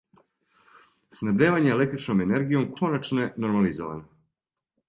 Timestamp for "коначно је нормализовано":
2.81-4.09